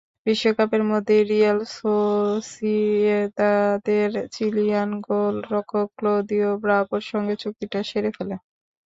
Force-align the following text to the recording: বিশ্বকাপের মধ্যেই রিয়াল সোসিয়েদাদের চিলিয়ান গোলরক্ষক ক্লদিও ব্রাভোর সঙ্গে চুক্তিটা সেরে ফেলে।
বিশ্বকাপের 0.25 0.83
মধ্যেই 0.91 1.23
রিয়াল 1.31 1.59
সোসিয়েদাদের 1.75 2.71
চিলিয়ান 4.31 4.89
গোলরক্ষক 5.07 5.87
ক্লদিও 5.97 6.49
ব্রাভোর 6.63 7.03
সঙ্গে 7.11 7.35
চুক্তিটা 7.41 7.79
সেরে 7.89 8.11
ফেলে। 8.17 8.35